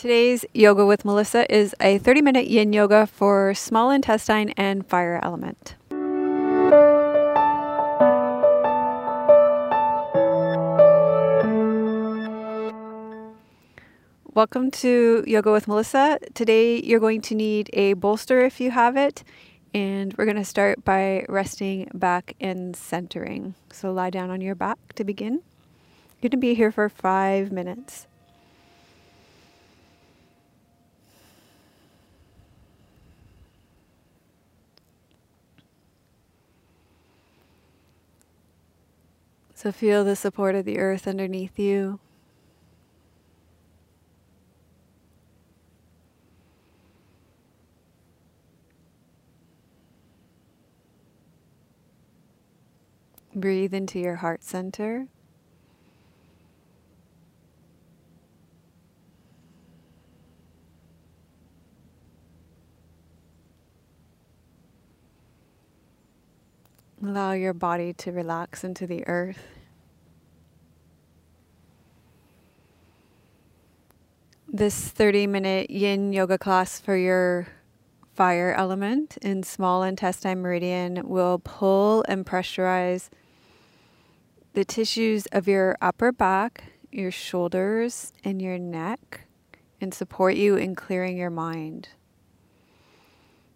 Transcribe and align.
Today's 0.00 0.46
Yoga 0.54 0.86
with 0.86 1.04
Melissa 1.04 1.44
is 1.54 1.74
a 1.78 1.98
30 1.98 2.22
minute 2.22 2.46
yin 2.46 2.72
yoga 2.72 3.06
for 3.06 3.52
small 3.52 3.90
intestine 3.90 4.48
and 4.56 4.86
fire 4.86 5.20
element. 5.22 5.74
Welcome 14.32 14.70
to 14.70 15.22
Yoga 15.26 15.52
with 15.52 15.68
Melissa. 15.68 16.18
Today 16.32 16.80
you're 16.80 16.98
going 16.98 17.20
to 17.20 17.34
need 17.34 17.68
a 17.74 17.92
bolster 17.92 18.40
if 18.46 18.58
you 18.58 18.70
have 18.70 18.96
it, 18.96 19.22
and 19.74 20.14
we're 20.16 20.24
going 20.24 20.38
to 20.38 20.46
start 20.46 20.82
by 20.82 21.26
resting 21.28 21.90
back 21.92 22.36
and 22.40 22.74
centering. 22.74 23.54
So 23.70 23.92
lie 23.92 24.08
down 24.08 24.30
on 24.30 24.40
your 24.40 24.54
back 24.54 24.78
to 24.94 25.04
begin. 25.04 25.42
You're 26.22 26.30
going 26.30 26.30
to 26.30 26.36
be 26.38 26.54
here 26.54 26.72
for 26.72 26.88
five 26.88 27.52
minutes. 27.52 28.06
So 39.60 39.70
feel 39.70 40.04
the 40.04 40.16
support 40.16 40.54
of 40.54 40.64
the 40.64 40.78
earth 40.78 41.06
underneath 41.06 41.58
you. 41.58 42.00
Breathe 53.34 53.74
into 53.74 53.98
your 53.98 54.16
heart 54.16 54.42
center. 54.42 55.08
Allow 67.02 67.32
your 67.32 67.54
body 67.54 67.94
to 67.94 68.12
relax 68.12 68.62
into 68.62 68.86
the 68.86 69.06
earth. 69.06 69.42
This 74.46 74.88
30 74.88 75.26
minute 75.26 75.70
yin 75.70 76.12
yoga 76.12 76.36
class 76.36 76.78
for 76.78 76.96
your 76.96 77.46
fire 78.14 78.52
element 78.52 79.16
in 79.22 79.42
small 79.42 79.82
intestine 79.82 80.42
meridian 80.42 81.08
will 81.08 81.38
pull 81.38 82.04
and 82.06 82.26
pressurize 82.26 83.08
the 84.52 84.64
tissues 84.66 85.24
of 85.32 85.48
your 85.48 85.78
upper 85.80 86.12
back, 86.12 86.64
your 86.92 87.10
shoulders, 87.10 88.12
and 88.24 88.42
your 88.42 88.58
neck 88.58 89.22
and 89.80 89.94
support 89.94 90.34
you 90.34 90.56
in 90.56 90.74
clearing 90.74 91.16
your 91.16 91.30
mind. 91.30 91.88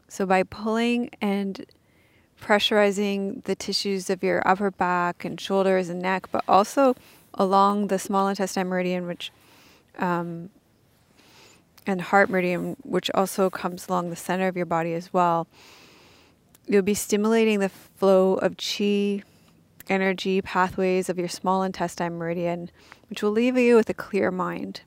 So, 0.09 0.25
by 0.25 0.45
pulling 0.45 1.11
and 1.21 1.67
pressurizing 2.45 3.43
the 3.45 3.55
tissues 3.55 4.11
of 4.11 4.23
your 4.23 4.47
upper 4.47 4.71
back 4.71 5.25
and 5.25 5.41
shoulders 5.41 5.89
and 5.89 6.03
neck, 6.03 6.31
but 6.31 6.45
also 6.47 6.95
along 7.33 7.89
the 7.89 7.99
small 7.99 8.29
intestine 8.29 8.69
meridian, 8.69 9.07
which 9.07 9.33
um, 9.99 10.51
and 11.87 12.01
heart 12.03 12.29
meridian, 12.29 12.77
which 12.83 13.11
also 13.15 13.49
comes 13.49 13.89
along 13.89 14.11
the 14.11 14.17
center 14.17 14.47
of 14.47 14.57
your 14.57 14.67
body 14.67 14.93
as 14.93 15.13
well. 15.13 15.47
You'll 16.67 16.83
be 16.83 16.95
stimulating 16.95 17.61
the 17.61 17.69
flow 17.69 18.35
of 18.35 18.57
chi 18.57 19.23
energy 19.89 20.41
pathways 20.41 21.09
of 21.09 21.19
your 21.19 21.29
small 21.29 21.63
intestine 21.63 22.17
meridian, 22.17 22.71
which 23.09 23.23
will 23.23 23.31
leave 23.31 23.57
you 23.57 23.77
with 23.77 23.89
a 23.89 23.95
clear 23.95 24.31
mind. 24.31 24.83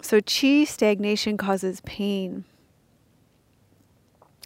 So, 0.00 0.20
chi 0.20 0.64
stagnation 0.64 1.36
causes 1.36 1.80
pain. 1.80 2.44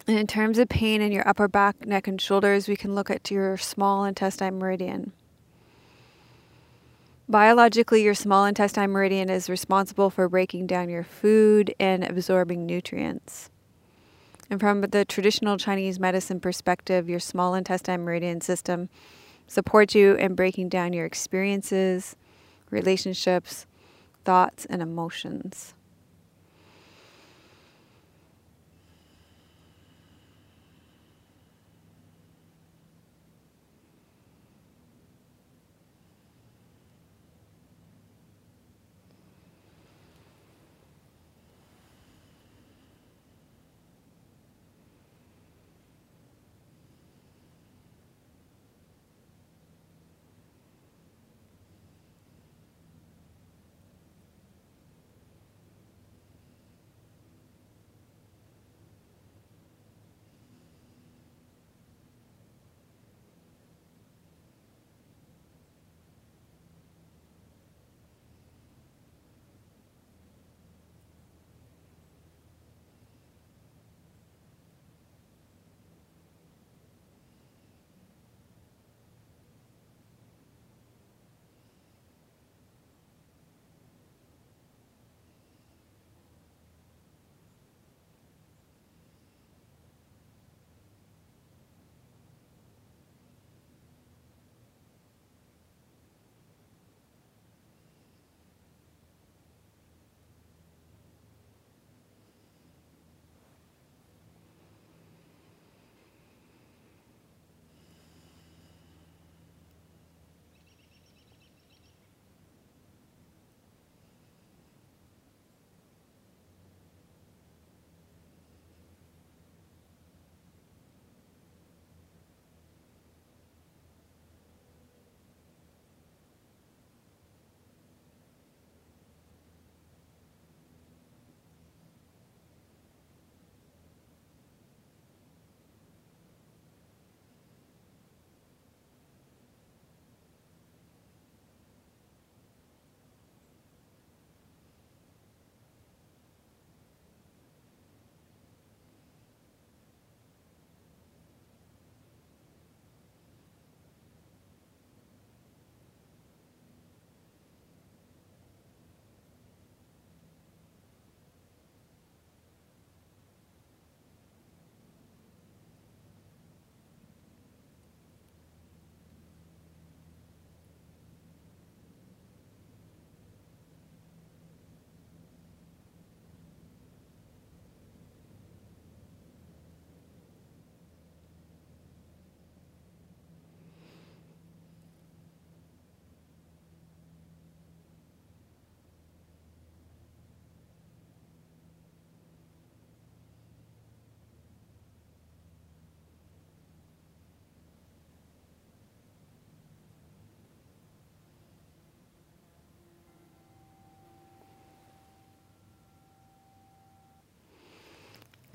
And 0.07 0.17
in 0.17 0.27
terms 0.27 0.57
of 0.57 0.67
pain 0.67 1.01
in 1.01 1.11
your 1.11 1.27
upper 1.27 1.47
back, 1.47 1.85
neck, 1.85 2.07
and 2.07 2.19
shoulders, 2.19 2.67
we 2.67 2.75
can 2.75 2.93
look 2.93 3.09
at 3.09 3.31
your 3.31 3.57
small 3.57 4.03
intestine 4.03 4.59
meridian. 4.59 5.13
Biologically, 7.29 8.03
your 8.03 8.13
small 8.13 8.45
intestine 8.45 8.91
meridian 8.91 9.29
is 9.29 9.49
responsible 9.49 10.09
for 10.09 10.27
breaking 10.27 10.67
down 10.67 10.89
your 10.89 11.05
food 11.05 11.73
and 11.79 12.03
absorbing 12.03 12.65
nutrients. 12.65 13.49
And 14.49 14.59
from 14.59 14.81
the 14.81 15.05
traditional 15.05 15.57
Chinese 15.57 16.01
medicine 16.01 16.41
perspective, 16.41 17.09
your 17.09 17.21
small 17.21 17.55
intestine 17.55 18.03
meridian 18.03 18.41
system 18.41 18.89
supports 19.47 19.95
you 19.95 20.15
in 20.15 20.35
breaking 20.35 20.67
down 20.67 20.91
your 20.91 21.05
experiences, 21.05 22.17
relationships, 22.69 23.65
thoughts, 24.25 24.65
and 24.65 24.81
emotions. 24.81 25.73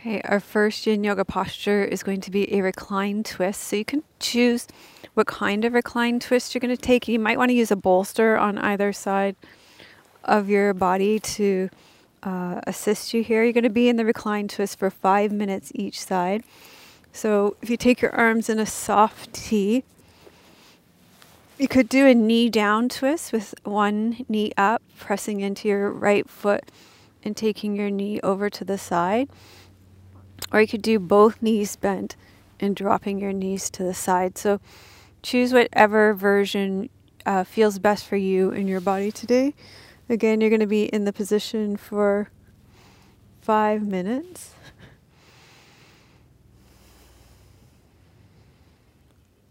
Okay, 0.08 0.22
our 0.24 0.40
first 0.40 0.86
yin 0.86 1.04
yoga 1.04 1.22
posture 1.22 1.84
is 1.84 2.02
going 2.02 2.22
to 2.22 2.30
be 2.30 2.50
a 2.54 2.62
recline 2.62 3.22
twist. 3.22 3.64
So 3.64 3.76
you 3.76 3.84
can 3.84 4.02
choose 4.18 4.66
what 5.12 5.26
kind 5.26 5.66
of 5.66 5.74
recline 5.74 6.18
twist 6.18 6.54
you're 6.54 6.60
going 6.60 6.74
to 6.74 6.80
take. 6.80 7.08
You 7.08 7.18
might 7.18 7.36
want 7.36 7.50
to 7.50 7.54
use 7.54 7.70
a 7.70 7.76
bolster 7.76 8.34
on 8.38 8.56
either 8.56 8.90
side 8.90 9.36
of 10.24 10.48
your 10.48 10.72
body 10.72 11.18
to 11.18 11.68
uh, 12.22 12.62
assist 12.66 13.12
you 13.12 13.22
here. 13.22 13.44
You're 13.44 13.52
going 13.52 13.64
to 13.64 13.68
be 13.68 13.90
in 13.90 13.96
the 13.96 14.04
recline 14.06 14.48
twist 14.48 14.78
for 14.78 14.88
five 14.88 15.30
minutes 15.30 15.72
each 15.74 16.00
side. 16.00 16.42
So 17.12 17.58
if 17.60 17.68
you 17.68 17.76
take 17.76 18.00
your 18.00 18.14
arms 18.14 18.48
in 18.48 18.58
a 18.58 18.64
soft 18.64 19.34
T, 19.34 19.84
you 21.58 21.68
could 21.68 21.90
do 21.90 22.06
a 22.06 22.14
knee 22.14 22.48
down 22.48 22.88
twist 22.88 23.30
with 23.30 23.54
one 23.64 24.24
knee 24.26 24.52
up, 24.56 24.80
pressing 24.98 25.40
into 25.40 25.68
your 25.68 25.90
right 25.90 26.26
foot 26.30 26.64
and 27.22 27.36
taking 27.36 27.76
your 27.76 27.90
knee 27.90 28.20
over 28.22 28.48
to 28.48 28.64
the 28.64 28.78
side. 28.78 29.28
Or 30.52 30.60
you 30.60 30.66
could 30.66 30.82
do 30.82 30.98
both 30.98 31.42
knees 31.42 31.76
bent 31.76 32.16
and 32.60 32.74
dropping 32.74 33.20
your 33.20 33.32
knees 33.32 33.70
to 33.70 33.82
the 33.82 33.94
side. 33.94 34.38
So 34.38 34.60
choose 35.22 35.52
whatever 35.52 36.14
version 36.14 36.88
uh, 37.26 37.44
feels 37.44 37.78
best 37.78 38.06
for 38.06 38.16
you 38.16 38.50
in 38.50 38.66
your 38.66 38.80
body 38.80 39.12
today. 39.12 39.54
Again, 40.08 40.40
you're 40.40 40.50
going 40.50 40.60
to 40.60 40.66
be 40.66 40.84
in 40.84 41.04
the 41.04 41.12
position 41.12 41.76
for 41.76 42.30
five 43.42 43.82
minutes. 43.82 44.54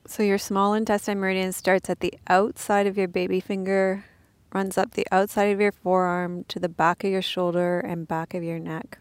So 0.07 0.23
your 0.23 0.37
small 0.37 0.73
intestine 0.73 1.19
meridian 1.19 1.51
starts 1.51 1.89
at 1.89 1.99
the 1.99 2.13
outside 2.27 2.87
of 2.87 2.97
your 2.97 3.09
baby 3.09 3.39
finger, 3.39 4.05
runs 4.53 4.77
up 4.77 4.91
the 4.93 5.05
outside 5.11 5.51
of 5.51 5.59
your 5.59 5.73
forearm 5.73 6.45
to 6.45 6.59
the 6.59 6.69
back 6.69 7.03
of 7.03 7.11
your 7.11 7.21
shoulder 7.21 7.79
and 7.81 8.07
back 8.07 8.33
of 8.33 8.41
your 8.41 8.57
neck. 8.57 8.99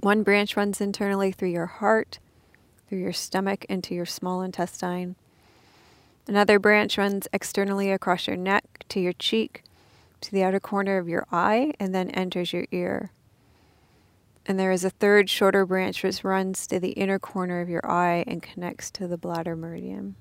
One 0.00 0.22
branch 0.22 0.56
runs 0.56 0.80
internally 0.80 1.32
through 1.32 1.50
your 1.50 1.66
heart, 1.66 2.20
through 2.88 2.98
your 2.98 3.12
stomach, 3.12 3.64
into 3.64 3.94
your 3.94 4.06
small 4.06 4.42
intestine. 4.42 5.16
Another 6.28 6.58
branch 6.58 6.96
runs 6.96 7.26
externally 7.32 7.90
across 7.90 8.26
your 8.26 8.36
neck 8.36 8.84
to 8.90 9.00
your 9.00 9.14
cheek, 9.14 9.64
to 10.20 10.30
the 10.30 10.44
outer 10.44 10.60
corner 10.60 10.98
of 10.98 11.08
your 11.08 11.26
eye, 11.32 11.72
and 11.80 11.94
then 11.94 12.10
enters 12.10 12.52
your 12.52 12.66
ear. 12.70 13.10
And 14.46 14.58
there 14.58 14.70
is 14.70 14.84
a 14.84 14.90
third 14.90 15.28
shorter 15.28 15.66
branch 15.66 16.02
which 16.04 16.22
runs 16.22 16.66
to 16.68 16.78
the 16.78 16.90
inner 16.90 17.18
corner 17.18 17.60
of 17.60 17.68
your 17.68 17.84
eye 17.84 18.24
and 18.26 18.42
connects 18.42 18.90
to 18.92 19.08
the 19.08 19.18
bladder 19.18 19.56
meridian. 19.56 20.14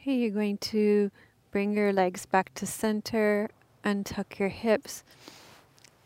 Okay, 0.00 0.14
you're 0.14 0.30
going 0.30 0.58
to 0.58 1.10
bring 1.50 1.72
your 1.72 1.92
legs 1.92 2.24
back 2.24 2.54
to 2.54 2.66
center, 2.66 3.50
untuck 3.84 4.38
your 4.38 4.48
hips, 4.48 5.02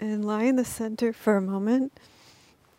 and 0.00 0.25
lie 0.25 0.44
in 0.44 0.56
the 0.56 0.64
center 0.64 1.12
for 1.12 1.37
a 1.37 1.42
moment. 1.42 1.92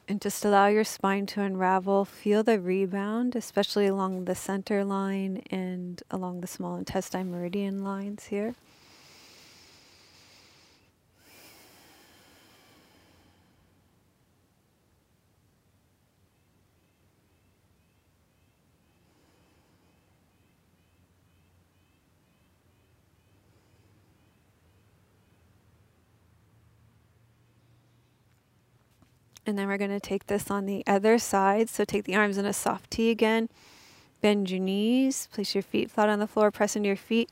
And 0.08 0.20
just 0.20 0.44
allow 0.44 0.68
your 0.68 0.84
spine 0.84 1.28
to 1.28 1.42
unravel. 1.42 2.04
Feel 2.04 2.42
the 2.42 2.60
rebound, 2.60 3.36
especially 3.36 3.86
along 3.86 4.26
the 4.26 4.34
center 4.34 4.84
line 4.84 5.44
and 5.52 6.02
along 6.10 6.42
the 6.42 6.48
small 6.48 6.76
intestine 6.78 7.30
meridian 7.30 7.84
lines 7.84 8.26
here. 8.26 8.56
And 29.46 29.58
then 29.58 29.68
we're 29.68 29.78
going 29.78 29.92
to 29.92 30.00
take 30.00 30.28
this 30.28 30.50
on 30.50 30.66
the 30.66 30.84
other 30.88 31.18
side. 31.18 31.70
So 31.70 31.84
take 31.84 32.06
the 32.06 32.16
arms 32.16 32.38
in 32.38 32.46
a 32.46 32.54
soft 32.54 32.92
T 32.92 33.10
again. 33.10 33.50
Bend 34.22 34.50
your 34.50 34.62
knees. 34.62 35.28
Place 35.34 35.54
your 35.54 35.62
feet 35.62 35.92
flat 35.92 36.10
on 36.10 36.20
the 36.20 36.28
floor. 36.28 36.50
Press 36.50 36.76
into 36.76 36.88
your 36.88 36.96
feet. 36.96 37.30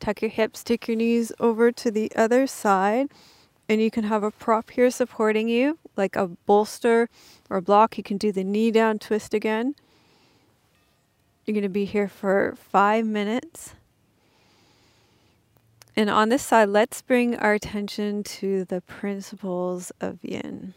Tuck 0.00 0.20
your 0.20 0.30
hips. 0.30 0.64
Take 0.64 0.88
your 0.88 0.96
knees 0.96 1.30
over 1.38 1.70
to 1.70 1.90
the 1.90 2.10
other 2.16 2.46
side. 2.46 3.08
And 3.68 3.80
you 3.80 3.90
can 3.90 4.04
have 4.04 4.22
a 4.22 4.30
prop 4.30 4.70
here 4.70 4.90
supporting 4.90 5.48
you, 5.48 5.78
like 5.96 6.16
a 6.16 6.26
bolster 6.26 7.08
or 7.48 7.58
a 7.58 7.62
block. 7.62 7.96
You 7.96 8.04
can 8.04 8.18
do 8.18 8.32
the 8.32 8.44
knee 8.44 8.70
down 8.70 8.98
twist 8.98 9.32
again. 9.32 9.74
You're 11.44 11.54
going 11.54 11.62
to 11.62 11.68
be 11.68 11.84
here 11.84 12.08
for 12.08 12.54
five 12.56 13.06
minutes. 13.06 13.74
And 15.96 16.10
on 16.10 16.28
this 16.28 16.42
side, 16.42 16.70
let's 16.70 17.00
bring 17.00 17.36
our 17.36 17.54
attention 17.54 18.24
to 18.24 18.64
the 18.64 18.80
principles 18.80 19.92
of 20.00 20.18
yin. 20.22 20.74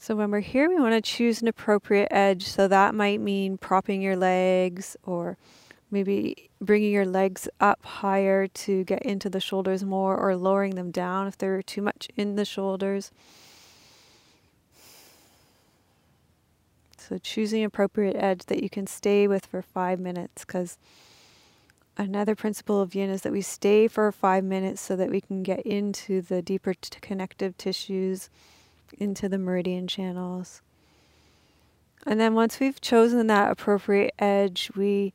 So 0.00 0.14
when 0.14 0.30
we're 0.30 0.40
here, 0.40 0.68
we 0.68 0.76
want 0.76 0.94
to 0.94 1.00
choose 1.00 1.42
an 1.42 1.48
appropriate 1.48 2.08
edge. 2.12 2.46
So 2.46 2.68
that 2.68 2.94
might 2.94 3.20
mean 3.20 3.58
propping 3.58 4.00
your 4.00 4.16
legs 4.16 4.96
or 5.02 5.36
maybe 5.90 6.50
bringing 6.60 6.92
your 6.92 7.04
legs 7.04 7.48
up 7.58 7.84
higher 7.84 8.46
to 8.46 8.84
get 8.84 9.02
into 9.02 9.28
the 9.28 9.40
shoulders 9.40 9.84
more 9.84 10.16
or 10.16 10.36
lowering 10.36 10.76
them 10.76 10.92
down 10.92 11.26
if 11.26 11.36
they're 11.36 11.62
too 11.62 11.82
much 11.82 12.08
in 12.16 12.36
the 12.36 12.44
shoulders. 12.44 13.10
So 16.96 17.18
choosing 17.18 17.64
appropriate 17.64 18.16
edge 18.16 18.44
that 18.46 18.62
you 18.62 18.70
can 18.70 18.86
stay 18.86 19.26
with 19.26 19.46
for 19.46 19.62
five 19.62 19.98
minutes 19.98 20.44
because 20.44 20.78
another 21.96 22.36
principle 22.36 22.80
of 22.80 22.94
yin 22.94 23.10
is 23.10 23.22
that 23.22 23.32
we 23.32 23.40
stay 23.40 23.88
for 23.88 24.12
five 24.12 24.44
minutes 24.44 24.80
so 24.80 24.94
that 24.94 25.10
we 25.10 25.20
can 25.20 25.42
get 25.42 25.60
into 25.66 26.22
the 26.22 26.40
deeper 26.40 26.74
connective 27.00 27.56
tissues 27.56 28.30
into 28.94 29.28
the 29.28 29.38
meridian 29.38 29.86
channels. 29.86 30.62
And 32.06 32.18
then 32.18 32.34
once 32.34 32.60
we've 32.60 32.80
chosen 32.80 33.26
that 33.26 33.50
appropriate 33.50 34.14
edge, 34.18 34.70
we 34.74 35.12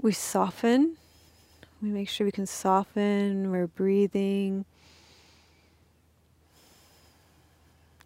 we 0.00 0.12
soften. 0.12 0.96
We 1.82 1.88
make 1.88 2.08
sure 2.08 2.24
we 2.24 2.32
can 2.32 2.46
soften, 2.46 3.50
we're 3.50 3.66
breathing. 3.66 4.64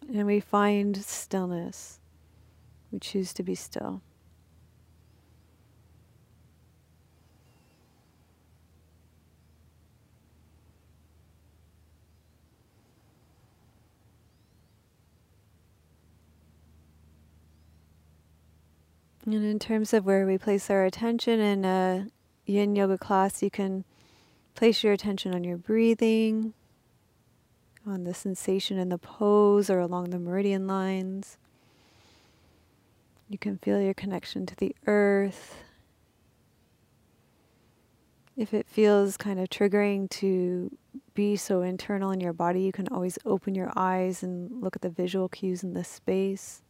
And 0.07 0.25
we 0.25 0.39
find 0.39 0.97
stillness. 0.97 1.99
We 2.91 2.99
choose 2.99 3.33
to 3.33 3.43
be 3.43 3.55
still. 3.55 4.01
And 19.33 19.45
in 19.45 19.59
terms 19.59 19.93
of 19.93 20.05
where 20.05 20.25
we 20.25 20.37
place 20.37 20.69
our 20.69 20.83
attention 20.83 21.39
in 21.39 21.63
a 21.63 22.07
yin 22.45 22.75
yoga 22.75 22.97
class, 22.97 23.41
you 23.41 23.49
can 23.49 23.85
place 24.55 24.83
your 24.83 24.91
attention 24.91 25.33
on 25.33 25.45
your 25.45 25.55
breathing, 25.55 26.53
on 27.87 28.03
the 28.03 28.13
sensation 28.13 28.77
in 28.77 28.89
the 28.89 28.97
pose 28.97 29.69
or 29.69 29.79
along 29.79 30.09
the 30.09 30.19
meridian 30.19 30.67
lines. 30.67 31.37
You 33.29 33.37
can 33.37 33.57
feel 33.57 33.79
your 33.79 33.93
connection 33.93 34.45
to 34.47 34.55
the 34.57 34.75
earth. 34.85 35.55
If 38.35 38.53
it 38.53 38.67
feels 38.67 39.15
kind 39.15 39.39
of 39.39 39.47
triggering 39.47 40.09
to 40.09 40.75
be 41.13 41.37
so 41.37 41.61
internal 41.61 42.11
in 42.11 42.19
your 42.19 42.33
body, 42.33 42.63
you 42.63 42.73
can 42.73 42.89
always 42.89 43.17
open 43.25 43.55
your 43.55 43.71
eyes 43.77 44.23
and 44.23 44.61
look 44.61 44.75
at 44.75 44.81
the 44.81 44.89
visual 44.89 45.29
cues 45.29 45.63
in 45.63 45.73
the 45.73 45.85
space. 45.85 46.63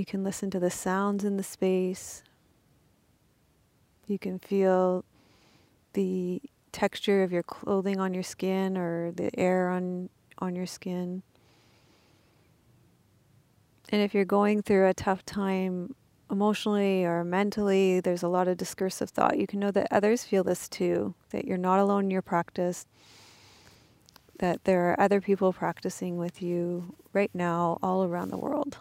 You 0.00 0.06
can 0.06 0.24
listen 0.24 0.48
to 0.52 0.58
the 0.58 0.70
sounds 0.70 1.24
in 1.24 1.36
the 1.36 1.42
space. 1.42 2.22
You 4.06 4.18
can 4.18 4.38
feel 4.38 5.04
the 5.92 6.40
texture 6.72 7.22
of 7.22 7.30
your 7.32 7.42
clothing 7.42 8.00
on 8.00 8.14
your 8.14 8.22
skin 8.22 8.78
or 8.78 9.12
the 9.12 9.30
air 9.38 9.68
on 9.68 10.08
on 10.38 10.56
your 10.56 10.64
skin. 10.64 11.22
And 13.90 14.00
if 14.00 14.14
you're 14.14 14.24
going 14.24 14.62
through 14.62 14.88
a 14.88 14.94
tough 14.94 15.22
time 15.26 15.94
emotionally 16.30 17.04
or 17.04 17.22
mentally, 17.22 18.00
there's 18.00 18.22
a 18.22 18.28
lot 18.28 18.48
of 18.48 18.56
discursive 18.56 19.10
thought. 19.10 19.36
You 19.36 19.46
can 19.46 19.60
know 19.60 19.70
that 19.70 19.88
others 19.90 20.24
feel 20.24 20.44
this 20.44 20.66
too, 20.66 21.14
that 21.28 21.44
you're 21.44 21.58
not 21.58 21.78
alone 21.78 22.04
in 22.04 22.10
your 22.10 22.22
practice, 22.22 22.86
that 24.38 24.64
there 24.64 24.90
are 24.90 24.98
other 24.98 25.20
people 25.20 25.52
practicing 25.52 26.16
with 26.16 26.40
you 26.40 26.94
right 27.12 27.34
now 27.34 27.78
all 27.82 28.02
around 28.02 28.30
the 28.30 28.38
world. 28.38 28.78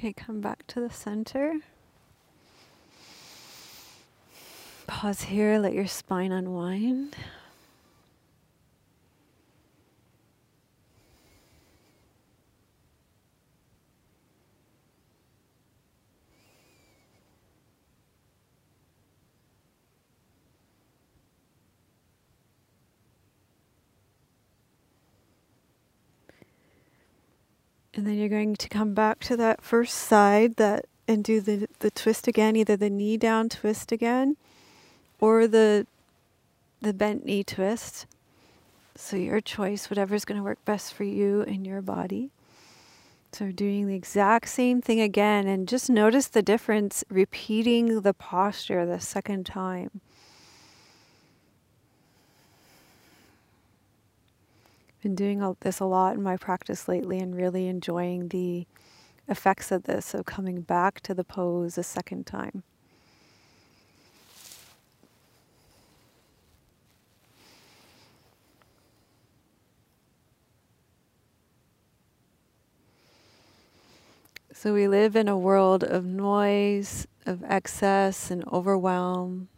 Okay, 0.00 0.14
come 0.14 0.40
back 0.40 0.66
to 0.68 0.80
the 0.80 0.88
center. 0.88 1.56
Pause 4.86 5.24
here, 5.24 5.58
let 5.58 5.74
your 5.74 5.86
spine 5.86 6.32
unwind. 6.32 7.14
And 28.00 28.08
then 28.08 28.16
you're 28.16 28.30
going 28.30 28.56
to 28.56 28.68
come 28.70 28.94
back 28.94 29.20
to 29.24 29.36
that 29.36 29.60
first 29.60 29.94
side 29.94 30.56
that 30.56 30.86
and 31.06 31.22
do 31.22 31.38
the, 31.38 31.68
the 31.80 31.90
twist 31.90 32.26
again, 32.26 32.56
either 32.56 32.74
the 32.74 32.88
knee 32.88 33.18
down 33.18 33.50
twist 33.50 33.92
again 33.92 34.38
or 35.20 35.46
the 35.46 35.86
the 36.80 36.94
bent 36.94 37.26
knee 37.26 37.44
twist. 37.44 38.06
So 38.96 39.18
your 39.18 39.42
choice, 39.42 39.90
whatever's 39.90 40.24
going 40.24 40.38
to 40.38 40.42
work 40.42 40.64
best 40.64 40.94
for 40.94 41.04
you 41.04 41.42
and 41.42 41.66
your 41.66 41.82
body. 41.82 42.30
So 43.32 43.52
doing 43.52 43.86
the 43.86 43.96
exact 43.96 44.48
same 44.48 44.80
thing 44.80 45.02
again 45.02 45.46
and 45.46 45.68
just 45.68 45.90
notice 45.90 46.26
the 46.26 46.40
difference 46.40 47.04
repeating 47.10 48.00
the 48.00 48.14
posture 48.14 48.86
the 48.86 48.98
second 48.98 49.44
time. 49.44 50.00
Been 55.02 55.14
doing 55.14 55.56
this 55.60 55.80
a 55.80 55.84
lot 55.84 56.16
in 56.16 56.22
my 56.22 56.36
practice 56.36 56.88
lately 56.88 57.18
and 57.18 57.34
really 57.34 57.66
enjoying 57.68 58.28
the 58.28 58.66
effects 59.28 59.70
of 59.70 59.84
this, 59.84 60.12
of 60.14 60.26
coming 60.26 60.60
back 60.60 61.00
to 61.00 61.14
the 61.14 61.24
pose 61.24 61.78
a 61.78 61.82
second 61.82 62.26
time. 62.26 62.62
So 74.52 74.74
we 74.74 74.88
live 74.88 75.16
in 75.16 75.26
a 75.26 75.38
world 75.38 75.82
of 75.82 76.04
noise, 76.04 77.06
of 77.24 77.42
excess, 77.44 78.30
and 78.30 78.46
overwhelm. 78.52 79.48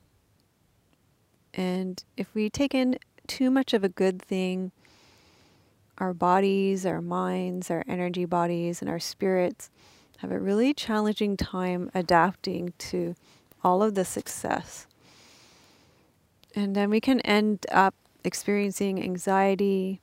And 1.53 2.05
if 2.17 2.33
we 2.35 2.49
take 2.49 2.73
in 2.73 2.99
too 3.27 3.51
much 3.51 3.75
of 3.75 3.83
a 3.83 3.89
good 3.89 4.23
thing, 4.23 4.71
our 6.03 6.13
bodies, 6.13 6.85
our 6.85 7.01
minds, 7.01 7.71
our 7.71 7.85
energy 7.87 8.25
bodies, 8.25 8.81
and 8.83 8.91
our 8.91 8.99
spirits 8.99 9.71
have 10.19 10.33
a 10.33 10.39
really 10.39 10.75
challenging 10.75 11.37
time 11.37 11.89
adapting 11.95 12.75
to 12.77 13.15
all 13.63 13.85
of 13.85 13.95
the 13.95 14.05
success. 14.05 14.89
And 16.57 16.75
then 16.75 16.91
we 16.91 17.01
can 17.01 17.21
end 17.21 17.67
up 17.71 17.95
experiencing 18.25 19.01
anxiety, 19.01 20.01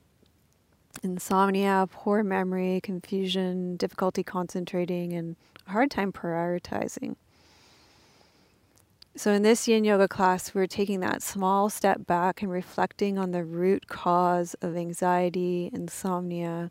insomnia, 1.02 1.86
poor 1.92 2.22
memory, 2.22 2.80
confusion, 2.82 3.76
difficulty 3.76 4.22
concentrating, 4.22 5.12
and 5.12 5.36
a 5.68 5.72
hard 5.72 5.90
time 5.90 6.12
prioritizing. 6.12 7.16
So, 9.20 9.32
in 9.32 9.42
this 9.42 9.68
yin 9.68 9.84
yoga 9.84 10.08
class, 10.08 10.54
we're 10.54 10.66
taking 10.66 11.00
that 11.00 11.20
small 11.20 11.68
step 11.68 12.06
back 12.06 12.40
and 12.40 12.50
reflecting 12.50 13.18
on 13.18 13.32
the 13.32 13.44
root 13.44 13.86
cause 13.86 14.54
of 14.62 14.78
anxiety, 14.78 15.68
insomnia, 15.74 16.70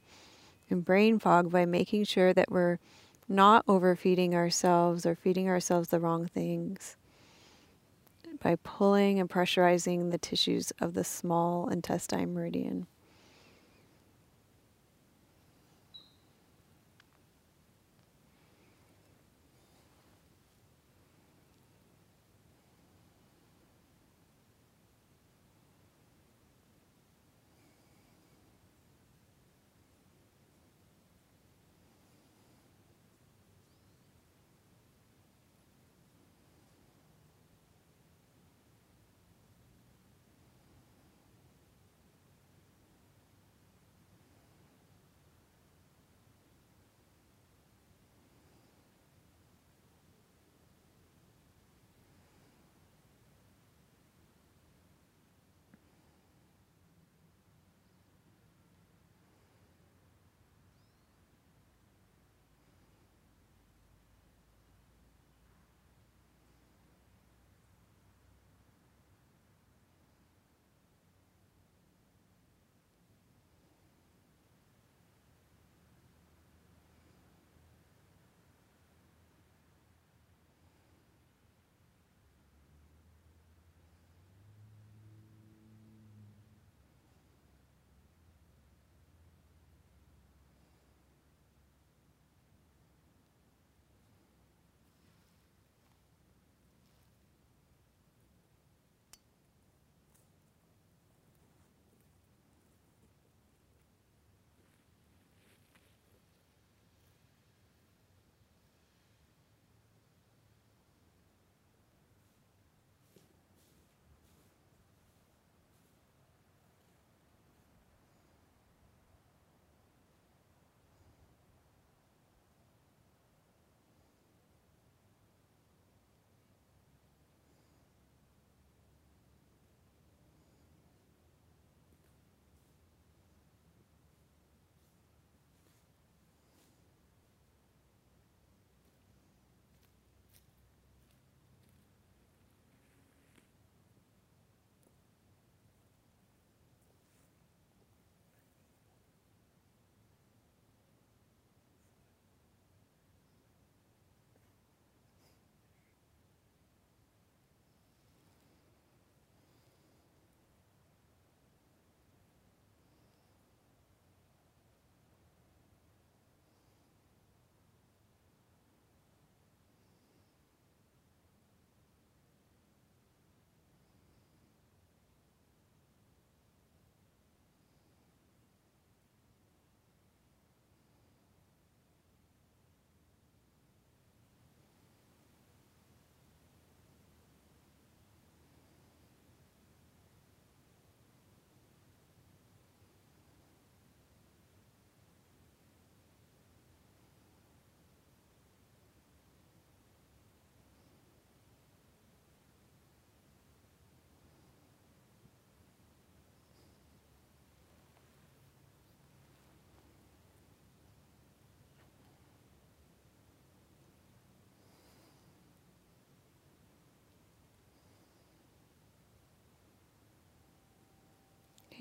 and 0.67 0.83
brain 0.83 1.19
fog 1.19 1.51
by 1.51 1.65
making 1.65 2.05
sure 2.05 2.33
that 2.33 2.49
we're 2.49 2.79
not 3.27 3.65
overfeeding 3.67 4.33
ourselves 4.33 5.05
or 5.05 5.13
feeding 5.13 5.47
ourselves 5.47 5.89
the 5.89 5.99
wrong 5.99 6.25
things. 6.25 6.97
By 8.41 8.55
pulling 8.63 9.19
and 9.19 9.29
pressurizing 9.29 10.09
the 10.09 10.17
tissues 10.17 10.71
of 10.81 10.95
the 10.95 11.03
small 11.03 11.69
intestine 11.69 12.33
meridian. 12.33 12.87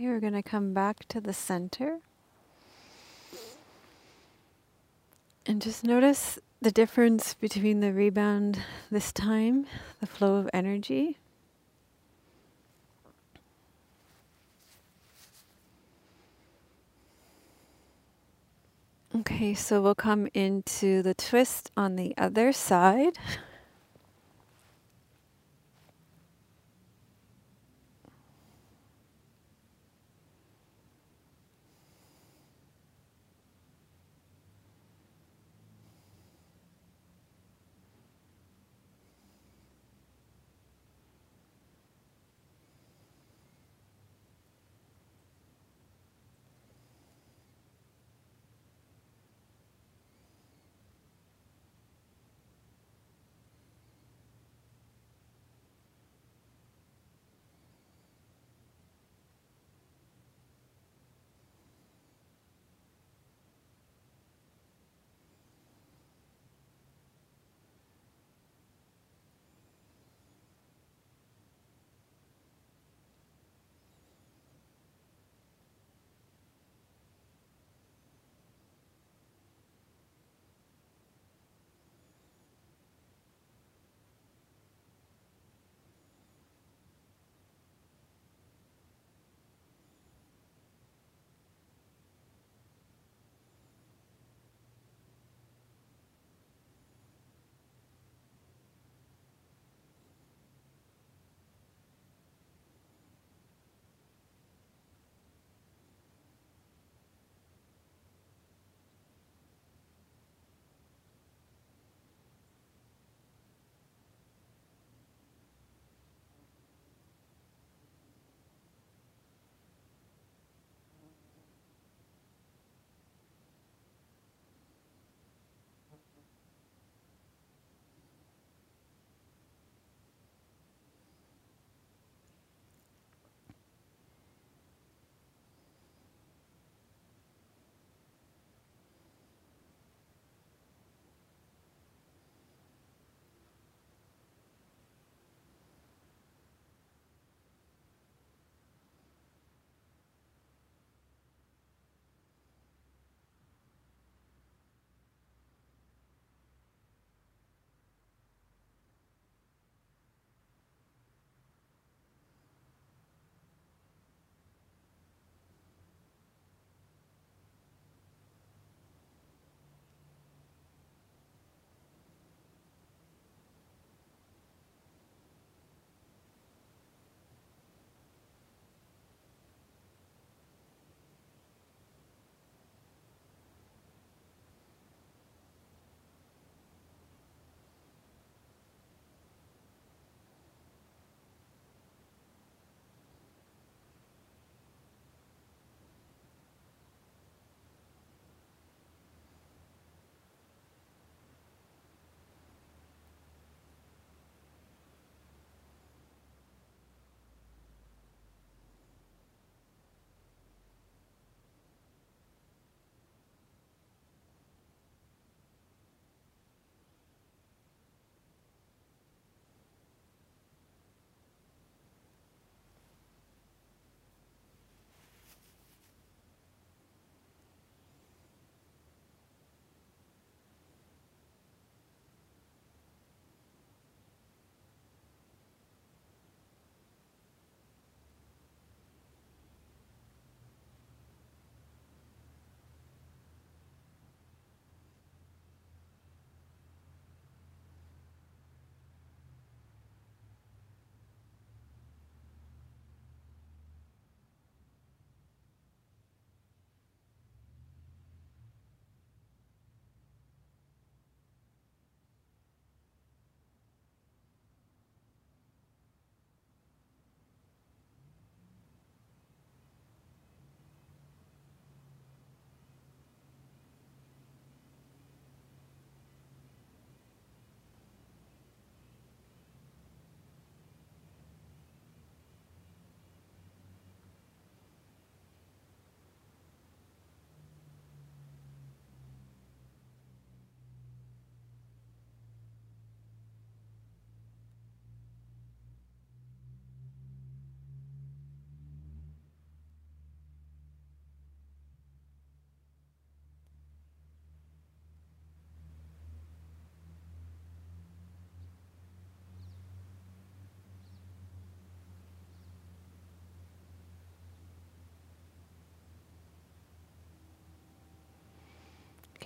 We're 0.00 0.20
going 0.20 0.32
to 0.34 0.44
come 0.44 0.74
back 0.74 1.08
to 1.08 1.20
the 1.20 1.32
center. 1.32 1.98
And 5.44 5.60
just 5.60 5.82
notice 5.82 6.38
the 6.60 6.70
difference 6.70 7.34
between 7.34 7.80
the 7.80 7.92
rebound 7.92 8.60
this 8.92 9.10
time, 9.10 9.66
the 9.98 10.06
flow 10.06 10.36
of 10.36 10.48
energy. 10.54 11.18
Okay, 19.16 19.52
so 19.52 19.82
we'll 19.82 19.96
come 19.96 20.28
into 20.32 21.02
the 21.02 21.14
twist 21.14 21.72
on 21.76 21.96
the 21.96 22.14
other 22.16 22.52
side. 22.52 23.18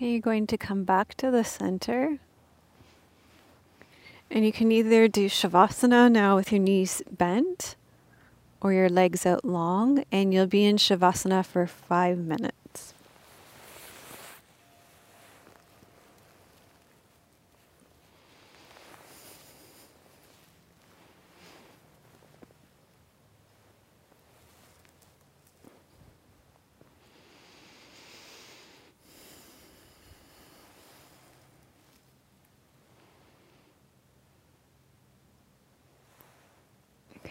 Okay, 0.02 0.14
you're 0.14 0.20
going 0.20 0.48
to 0.48 0.58
come 0.58 0.82
back 0.82 1.14
to 1.14 1.30
the 1.30 1.44
center. 1.44 2.18
And 4.32 4.44
you 4.44 4.50
can 4.50 4.72
either 4.72 5.06
do 5.06 5.28
Shavasana 5.28 6.10
now 6.10 6.34
with 6.34 6.50
your 6.50 6.60
knees 6.60 7.04
bent 7.08 7.76
or 8.60 8.72
your 8.72 8.88
legs 8.88 9.24
out 9.24 9.44
long, 9.44 10.02
and 10.10 10.34
you'll 10.34 10.48
be 10.48 10.64
in 10.64 10.76
Shavasana 10.76 11.46
for 11.46 11.68
five 11.68 12.18
minutes. 12.18 12.61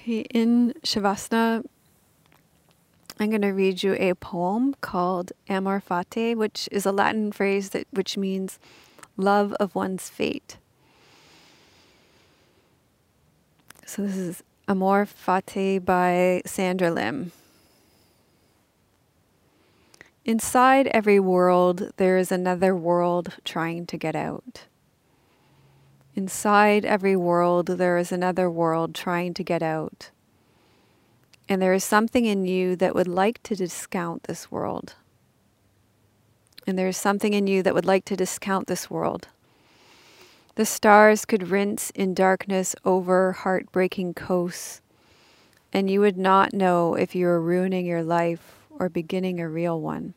In 0.05 0.73
Shavasana, 0.83 1.63
I'm 3.19 3.29
going 3.29 3.43
to 3.43 3.49
read 3.49 3.83
you 3.83 3.93
a 3.99 4.15
poem 4.15 4.73
called 4.81 5.31
Amor 5.47 5.79
Fati, 5.79 6.35
which 6.35 6.67
is 6.71 6.87
a 6.87 6.91
Latin 6.91 7.31
phrase 7.31 7.69
that 7.69 7.85
which 7.91 8.17
means 8.17 8.57
love 9.15 9.53
of 9.53 9.75
one's 9.75 10.09
fate. 10.09 10.57
So 13.85 14.01
this 14.01 14.15
is 14.15 14.43
Amor 14.67 15.05
Fati 15.05 15.77
by 15.77 16.41
Sandra 16.47 16.89
Lim. 16.89 17.31
Inside 20.25 20.87
every 20.87 21.19
world, 21.19 21.91
there 21.97 22.17
is 22.17 22.31
another 22.31 22.75
world 22.75 23.33
trying 23.43 23.85
to 23.87 23.97
get 23.97 24.15
out. 24.15 24.65
Inside 26.13 26.83
every 26.83 27.15
world, 27.15 27.67
there 27.67 27.97
is 27.97 28.11
another 28.11 28.49
world 28.49 28.93
trying 28.93 29.33
to 29.33 29.43
get 29.45 29.63
out. 29.63 30.11
And 31.47 31.61
there 31.61 31.73
is 31.73 31.85
something 31.85 32.25
in 32.25 32.45
you 32.45 32.75
that 32.75 32.93
would 32.93 33.07
like 33.07 33.41
to 33.43 33.55
discount 33.55 34.23
this 34.23 34.51
world. 34.51 34.95
And 36.67 36.77
there 36.77 36.89
is 36.89 36.97
something 36.97 37.33
in 37.33 37.47
you 37.47 37.63
that 37.63 37.73
would 37.73 37.85
like 37.85 38.03
to 38.05 38.17
discount 38.17 38.67
this 38.67 38.89
world. 38.89 39.29
The 40.55 40.65
stars 40.65 41.23
could 41.23 41.47
rinse 41.47 41.91
in 41.91 42.13
darkness 42.13 42.75
over 42.83 43.31
heartbreaking 43.31 44.13
coasts, 44.13 44.81
and 45.71 45.89
you 45.89 46.01
would 46.01 46.17
not 46.17 46.53
know 46.53 46.93
if 46.93 47.15
you 47.15 47.25
were 47.25 47.41
ruining 47.41 47.85
your 47.85 48.03
life 48.03 48.59
or 48.69 48.89
beginning 48.89 49.39
a 49.39 49.47
real 49.47 49.79
one. 49.79 50.13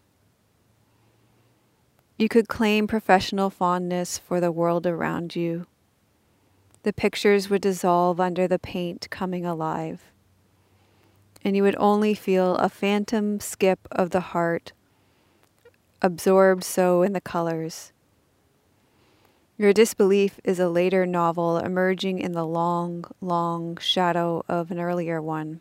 You 2.18 2.28
could 2.28 2.48
claim 2.48 2.88
professional 2.88 3.48
fondness 3.48 4.18
for 4.18 4.40
the 4.40 4.52
world 4.52 4.86
around 4.88 5.36
you 5.36 5.66
the 6.84 6.92
pictures 6.92 7.50
would 7.50 7.62
dissolve 7.62 8.20
under 8.20 8.46
the 8.46 8.58
paint 8.58 9.08
coming 9.10 9.44
alive. 9.44 10.12
And 11.42 11.56
you 11.56 11.62
would 11.62 11.76
only 11.78 12.14
feel 12.14 12.56
a 12.56 12.68
phantom 12.68 13.40
skip 13.40 13.80
of 13.90 14.10
the 14.10 14.20
heart, 14.20 14.72
absorbed 16.00 16.62
so 16.62 17.02
in 17.02 17.14
the 17.14 17.20
colors. 17.20 17.92
Your 19.56 19.72
disbelief 19.72 20.40
is 20.44 20.58
a 20.58 20.68
later 20.68 21.06
novel 21.06 21.58
emerging 21.58 22.18
in 22.18 22.32
the 22.32 22.46
long, 22.46 23.04
long 23.20 23.76
shadow 23.78 24.44
of 24.48 24.70
an 24.70 24.78
earlier 24.78 25.22
one. 25.22 25.60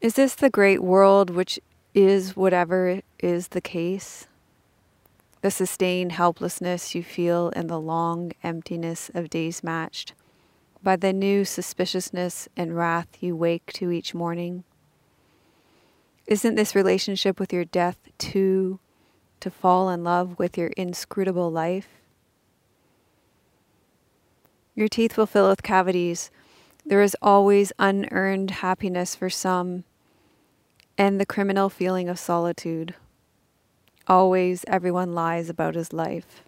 Is 0.00 0.14
this 0.14 0.34
the 0.34 0.50
great 0.50 0.82
world 0.82 1.30
which 1.30 1.58
is 1.94 2.36
whatever 2.36 3.00
is 3.18 3.48
the 3.48 3.60
case? 3.60 4.28
The 5.44 5.50
sustained 5.50 6.12
helplessness 6.12 6.94
you 6.94 7.02
feel 7.02 7.50
in 7.50 7.66
the 7.66 7.78
long 7.78 8.32
emptiness 8.42 9.10
of 9.12 9.28
days 9.28 9.62
matched 9.62 10.14
by 10.82 10.96
the 10.96 11.12
new 11.12 11.44
suspiciousness 11.44 12.48
and 12.56 12.74
wrath 12.74 13.08
you 13.20 13.36
wake 13.36 13.70
to 13.70 13.90
each 13.90 14.14
morning? 14.14 14.64
Isn't 16.26 16.54
this 16.54 16.74
relationship 16.74 17.38
with 17.38 17.52
your 17.52 17.66
death 17.66 17.98
too 18.16 18.80
to 19.40 19.50
fall 19.50 19.90
in 19.90 20.02
love 20.02 20.38
with 20.38 20.56
your 20.56 20.68
inscrutable 20.78 21.50
life? 21.50 21.88
Your 24.74 24.88
teeth 24.88 25.18
will 25.18 25.26
fill 25.26 25.50
with 25.50 25.62
cavities. 25.62 26.30
There 26.86 27.02
is 27.02 27.14
always 27.20 27.70
unearned 27.78 28.50
happiness 28.50 29.14
for 29.14 29.28
some, 29.28 29.84
and 30.96 31.20
the 31.20 31.26
criminal 31.26 31.68
feeling 31.68 32.08
of 32.08 32.18
solitude. 32.18 32.94
Always 34.06 34.64
everyone 34.68 35.14
lies 35.14 35.48
about 35.48 35.74
his 35.74 35.92
life. 35.92 36.42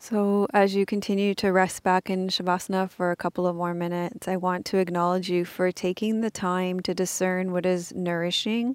So, 0.00 0.48
as 0.52 0.74
you 0.74 0.84
continue 0.84 1.32
to 1.36 1.52
rest 1.52 1.84
back 1.84 2.10
in 2.10 2.26
Shavasana 2.26 2.90
for 2.90 3.12
a 3.12 3.16
couple 3.16 3.46
of 3.46 3.54
more 3.54 3.72
minutes, 3.72 4.26
I 4.26 4.36
want 4.36 4.66
to 4.66 4.78
acknowledge 4.78 5.30
you 5.30 5.44
for 5.44 5.70
taking 5.70 6.22
the 6.22 6.30
time 6.30 6.80
to 6.80 6.92
discern 6.92 7.52
what 7.52 7.64
is 7.64 7.94
nourishing 7.94 8.74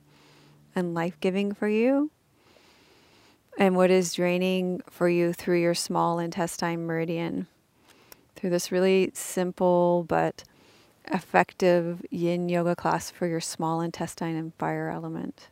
and 0.74 0.94
life 0.94 1.20
giving 1.20 1.54
for 1.54 1.68
you 1.68 2.12
and 3.58 3.76
what 3.76 3.92
is 3.92 4.14
draining 4.14 4.80
for 4.90 5.10
you 5.10 5.34
through 5.34 5.60
your 5.60 5.74
small 5.74 6.18
intestine 6.18 6.86
meridian 6.86 7.48
through 8.38 8.52
this 8.52 8.72
really 8.72 9.12
simple 9.14 10.06
but 10.08 10.44
effective 11.12 12.06
yin 12.12 12.50
yoga 12.50 12.76
class 12.76 13.10
for 13.10 13.28
your 13.28 13.42
small 13.42 13.82
intestine 13.82 14.36
and 14.36 14.54
fire 14.56 14.90
element. 14.90 15.50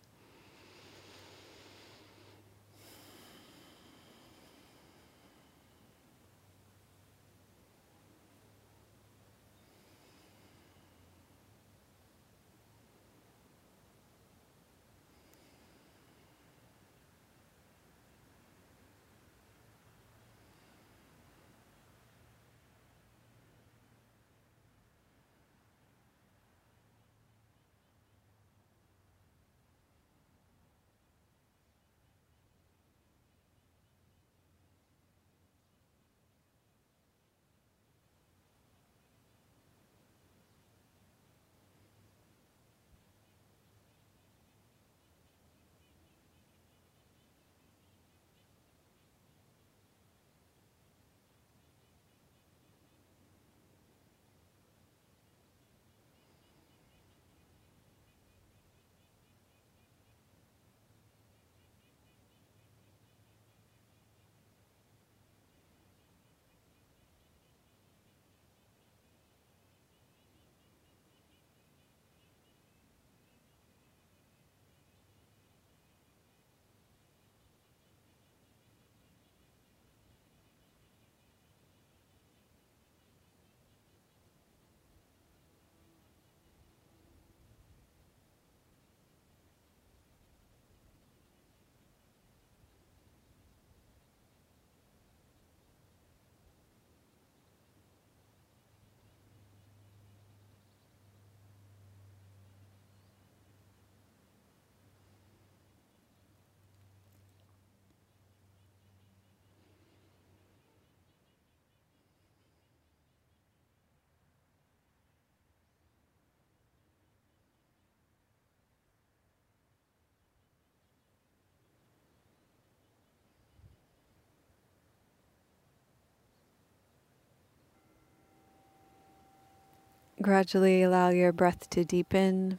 Gradually 130.25 130.81
allow 130.81 131.09
your 131.09 131.31
breath 131.31 131.69
to 131.69 131.85
deepen. 131.85 132.57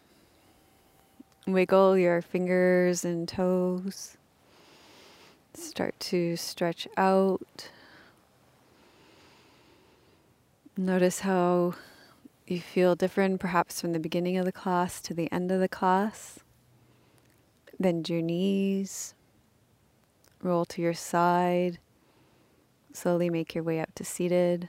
Wiggle 1.49 1.99
your 1.99 2.23
fingers 2.23 3.05
and 3.05 3.27
toes. 3.27 4.17
Start 5.53 5.99
to 5.99 6.37
stretch 6.37 6.87
out. 6.97 7.71
Notice 10.77 11.19
how 11.23 11.75
you 12.47 12.61
feel 12.61 12.95
different, 12.95 13.41
perhaps 13.41 13.81
from 13.81 13.93
the 13.93 13.99
beginning 13.99 14.37
of 14.37 14.45
the 14.45 14.53
class 14.53 15.01
to 15.01 15.13
the 15.13 15.29
end 15.33 15.51
of 15.51 15.59
the 15.59 15.69
class. 15.69 16.39
Bend 17.81 18.09
your 18.09 18.23
knees, 18.23 19.13
roll 20.41 20.65
to 20.67 20.81
your 20.81 20.95
side, 20.95 21.81
slowly 22.93 23.29
make 23.29 23.57
your 23.57 23.65
way 23.65 23.81
up 23.81 23.93
to 23.97 24.05
seated. 24.05 24.69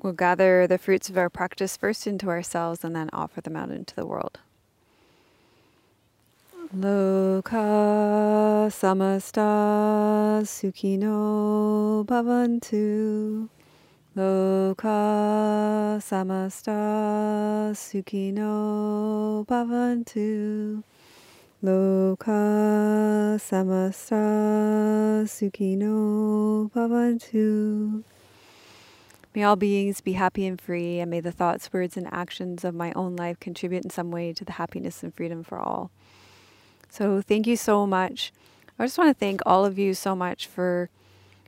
We'll 0.00 0.12
gather 0.12 0.66
the 0.66 0.78
fruits 0.78 1.10
of 1.10 1.18
our 1.18 1.28
practice 1.28 1.76
first 1.76 2.06
into 2.06 2.28
ourselves 2.28 2.84
and 2.84 2.94
then 2.96 3.10
offer 3.12 3.40
them 3.40 3.56
out 3.56 3.70
into 3.70 3.94
the 3.94 4.06
world. 4.06 4.40
Loka 6.74 8.70
samasta 8.70 10.40
sukhino 10.42 12.06
bhavantu. 12.06 13.48
Loka 14.16 16.00
samasta 16.00 17.72
sukhino 17.74 19.44
bhavantu. 19.44 20.82
Loka 21.62 23.38
samasta 23.38 25.24
sukhino 25.28 26.70
bhavantu. 26.70 28.02
May 29.34 29.42
all 29.44 29.56
beings 29.56 30.00
be 30.00 30.12
happy 30.12 30.46
and 30.46 30.60
free, 30.60 31.00
and 31.00 31.10
may 31.10 31.20
the 31.20 31.32
thoughts, 31.32 31.72
words, 31.72 31.96
and 31.96 32.06
actions 32.12 32.64
of 32.64 32.74
my 32.74 32.92
own 32.92 33.16
life 33.16 33.40
contribute 33.40 33.84
in 33.84 33.90
some 33.90 34.10
way 34.10 34.32
to 34.32 34.44
the 34.44 34.52
happiness 34.52 35.02
and 35.02 35.14
freedom 35.14 35.42
for 35.42 35.58
all. 35.58 35.90
So, 36.90 37.22
thank 37.22 37.46
you 37.46 37.56
so 37.56 37.86
much. 37.86 38.32
I 38.78 38.84
just 38.84 38.98
want 38.98 39.08
to 39.08 39.18
thank 39.18 39.40
all 39.46 39.64
of 39.64 39.78
you 39.78 39.94
so 39.94 40.14
much 40.14 40.46
for 40.46 40.90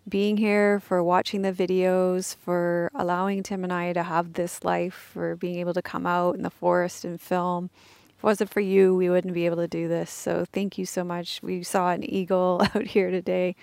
being 0.09 0.37
here, 0.37 0.81
for 0.81 1.03
watching 1.03 1.43
the 1.43 1.53
videos, 1.53 2.37
for 2.37 2.91
allowing 2.95 3.43
Tim 3.43 3.65
and 3.65 3.73
I 3.73 3.93
to 3.93 4.03
have 4.03 4.35
this 4.35 4.65
life, 4.65 4.95
for 4.95 5.35
being 5.37 5.59
able 5.59 5.75
to 5.75 5.83
come 5.83 6.07
out 6.07 6.37
in 6.37 6.43
the 6.43 6.51
forest 6.51 7.05
and 7.05 7.21
film. 7.21 7.71
If 8.11 8.19
it 8.19 8.23
wasn't 8.23 8.51
for 8.51 8.61
you, 8.61 8.95
we 8.95 9.09
wouldn't 9.09 9.35
be 9.35 9.47
able 9.47 9.57
to 9.57 9.69
do 9.69 9.89
this. 9.89 10.11
So 10.11 10.45
thank 10.53 10.77
you 10.79 10.87
so 10.87 11.05
much. 11.05 11.41
We 11.43 11.63
saw 11.63 11.91
an 11.91 12.05
eagle 12.05 12.63
out 12.75 12.87
here 12.87 13.11
today. 13.11 13.57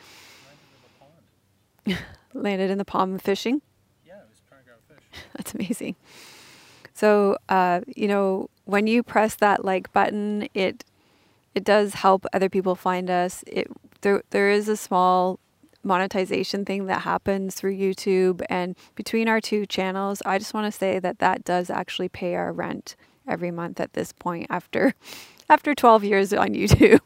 Landed 2.33 2.71
in 2.71 2.77
the 2.77 2.85
pond 2.85 3.21
fishing. 3.23 3.61
Yeah, 4.05 4.13
it 4.15 4.27
was 4.29 4.41
trying 4.47 4.61
to 4.61 4.65
grab 4.65 4.77
a 4.89 4.93
fish. 4.95 5.00
That's 5.37 5.53
amazing. 5.53 5.95
So, 6.93 7.37
uh, 7.49 7.81
you 7.87 8.07
know, 8.07 8.49
when 8.65 8.87
you 8.87 9.03
press 9.03 9.35
that 9.35 9.65
like 9.65 9.91
button, 9.93 10.47
it 10.53 10.83
it 11.53 11.63
does 11.63 11.95
help 11.95 12.25
other 12.33 12.49
people 12.49 12.75
find 12.75 13.09
us. 13.09 13.43
It 13.47 13.67
there 14.01 14.23
there 14.31 14.49
is 14.49 14.67
a 14.67 14.77
small 14.77 15.39
monetization 15.83 16.63
thing 16.65 16.85
that 16.85 17.01
happens 17.01 17.55
through 17.55 17.75
YouTube. 17.75 18.43
And 18.49 18.75
between 18.95 19.27
our 19.27 19.41
two 19.41 19.65
channels, 19.65 20.21
I 20.25 20.37
just 20.37 20.53
want 20.53 20.71
to 20.71 20.77
say 20.77 20.99
that 20.99 21.19
that 21.19 21.43
does 21.43 21.69
actually 21.69 22.09
pay 22.09 22.35
our 22.35 22.51
rent 22.51 22.95
every 23.27 23.51
month 23.51 23.79
at 23.79 23.93
this 23.93 24.11
point 24.11 24.47
after 24.49 24.93
after 25.49 25.75
12 25.75 26.03
years 26.03 26.33
on 26.33 26.49
YouTube. 26.53 26.99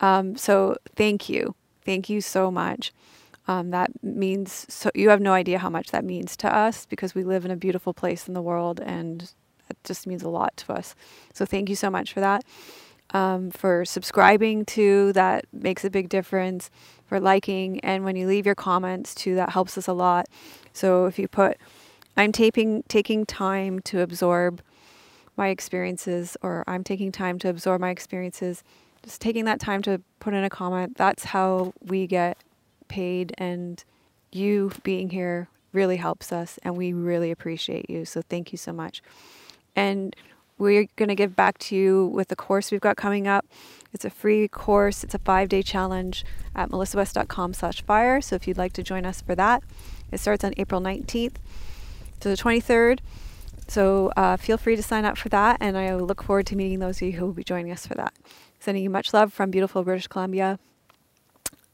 Um, 0.00 0.36
so 0.36 0.76
thank 0.96 1.28
you, 1.28 1.54
thank 1.84 2.08
you 2.08 2.20
so 2.20 2.50
much. 2.50 2.92
Um, 3.50 3.70
that 3.70 3.90
means 4.00 4.64
so 4.68 4.92
you 4.94 5.08
have 5.08 5.20
no 5.20 5.32
idea 5.32 5.58
how 5.58 5.70
much 5.70 5.90
that 5.90 6.04
means 6.04 6.36
to 6.36 6.56
us 6.56 6.86
because 6.86 7.16
we 7.16 7.24
live 7.24 7.44
in 7.44 7.50
a 7.50 7.56
beautiful 7.56 7.92
place 7.92 8.28
in 8.28 8.34
the 8.34 8.40
world 8.40 8.78
and 8.78 9.22
it 9.68 9.76
just 9.82 10.06
means 10.06 10.22
a 10.22 10.28
lot 10.28 10.56
to 10.58 10.72
us. 10.72 10.94
So 11.34 11.44
thank 11.44 11.68
you 11.68 11.74
so 11.74 11.90
much 11.90 12.12
for 12.12 12.20
that. 12.20 12.44
Um, 13.12 13.50
for 13.50 13.84
subscribing 13.84 14.66
to 14.66 15.12
that 15.14 15.46
makes 15.52 15.84
a 15.84 15.90
big 15.90 16.08
difference 16.08 16.70
for 17.06 17.18
liking 17.18 17.80
and 17.80 18.04
when 18.04 18.14
you 18.14 18.28
leave 18.28 18.46
your 18.46 18.54
comments 18.54 19.16
too 19.16 19.34
that 19.34 19.50
helps 19.50 19.76
us 19.76 19.88
a 19.88 19.92
lot 19.92 20.26
so 20.72 21.06
if 21.06 21.18
you 21.18 21.26
put 21.26 21.56
i'm 22.16 22.30
taping 22.30 22.84
taking 22.86 23.26
time 23.26 23.80
to 23.80 24.00
absorb 24.00 24.62
my 25.36 25.48
experiences 25.48 26.36
or 26.40 26.62
i'm 26.68 26.84
taking 26.84 27.10
time 27.10 27.36
to 27.40 27.48
absorb 27.48 27.80
my 27.80 27.90
experiences 27.90 28.62
just 29.02 29.20
taking 29.20 29.44
that 29.44 29.58
time 29.58 29.82
to 29.82 30.00
put 30.20 30.32
in 30.32 30.44
a 30.44 30.50
comment 30.50 30.96
that's 30.96 31.24
how 31.24 31.72
we 31.82 32.06
get 32.06 32.38
paid 32.90 33.34
and 33.38 33.84
you 34.30 34.70
being 34.82 35.10
here 35.10 35.48
really 35.72 35.96
helps 35.96 36.32
us 36.32 36.58
and 36.62 36.76
we 36.76 36.92
really 36.92 37.30
appreciate 37.30 37.88
you 37.88 38.04
so 38.04 38.20
thank 38.28 38.52
you 38.52 38.58
so 38.58 38.72
much 38.72 39.02
and 39.74 40.14
we're 40.58 40.86
going 40.96 41.08
to 41.08 41.14
give 41.14 41.34
back 41.34 41.56
to 41.56 41.74
you 41.74 42.06
with 42.06 42.28
the 42.28 42.36
course 42.36 42.70
we've 42.70 42.82
got 42.82 42.96
coming 42.96 43.26
up 43.26 43.46
it's 43.92 44.04
a 44.04 44.10
free 44.10 44.48
course. 44.48 45.02
It's 45.02 45.14
a 45.14 45.18
five-day 45.18 45.62
challenge 45.62 46.24
at 46.54 46.70
melissawest.com 46.70 47.54
slash 47.54 47.82
fire. 47.82 48.20
So 48.20 48.36
if 48.36 48.46
you'd 48.46 48.58
like 48.58 48.72
to 48.74 48.82
join 48.82 49.04
us 49.04 49.20
for 49.20 49.34
that, 49.34 49.62
it 50.12 50.20
starts 50.20 50.44
on 50.44 50.52
April 50.56 50.80
19th 50.80 51.34
to 52.20 52.28
the 52.28 52.36
23rd. 52.36 53.00
So 53.66 54.12
uh, 54.16 54.36
feel 54.36 54.56
free 54.56 54.76
to 54.76 54.82
sign 54.82 55.04
up 55.04 55.16
for 55.16 55.28
that, 55.28 55.58
and 55.60 55.78
I 55.78 55.94
look 55.94 56.24
forward 56.24 56.46
to 56.46 56.56
meeting 56.56 56.80
those 56.80 56.96
of 56.96 57.02
you 57.02 57.12
who 57.12 57.26
will 57.26 57.32
be 57.32 57.44
joining 57.44 57.70
us 57.70 57.86
for 57.86 57.94
that. 57.94 58.12
Sending 58.58 58.82
you 58.82 58.90
much 58.90 59.14
love 59.14 59.32
from 59.32 59.50
beautiful 59.50 59.84
British 59.84 60.08
Columbia. 60.08 60.58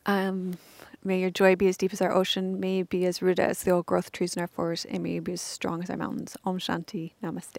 Um, 0.05 0.59
may 1.07 1.21
your 1.21 1.31
joy 1.31 1.57
be 1.57 1.69
as 1.69 1.77
deep 1.77 1.93
as 1.93 2.03
our 2.03 2.13
ocean. 2.13 2.59
May 2.61 2.79
you 2.79 2.85
be 2.85 3.07
as 3.07 3.23
rooted 3.23 3.41
as 3.41 3.63
the 3.63 3.71
old 3.71 3.87
growth 3.87 4.13
trees 4.13 4.35
in 4.35 4.43
our 4.43 4.49
forests, 4.49 4.85
and 4.85 5.03
may 5.03 5.13
you 5.13 5.23
be 5.23 5.33
as 5.33 5.41
strong 5.41 5.83
as 5.83 5.91
our 5.91 5.97
mountains. 5.97 6.37
Om 6.45 6.59
Shanti. 6.59 7.13
Namaste. 7.23 7.59